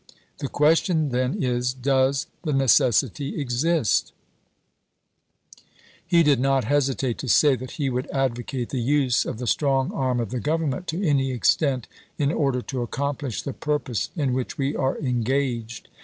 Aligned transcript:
The 0.39 0.47
question 0.47 1.09
then 1.09 1.43
is, 1.43 1.75
does 1.75 2.25
the 2.43 2.53
necessity 2.53 3.39
exist? 3.39 4.13
He 6.07 6.23
did 6.23 6.39
not 6.39 6.63
hesitate 6.63 7.19
to 7.19 7.27
say 7.29 7.55
that 7.55 7.73
he 7.77 7.87
would 7.91 8.09
advocate 8.09 8.69
the 8.69 8.81
use 8.81 9.25
of 9.27 9.37
the 9.37 9.45
strong 9.45 9.91
arm 9.93 10.19
of 10.19 10.31
the 10.31 10.39
Government 10.39 10.87
to 10.87 11.05
any 11.07 11.31
extent 11.31 11.87
in 12.17 12.31
order 12.31 12.63
to 12.63 12.81
accomplish 12.81 13.43
the 13.43 13.53
purpose 13.53 14.09
in 14.15 14.33
which 14.33 14.57
we 14.57 14.75
are 14.75 14.97
engaged. 14.97 15.87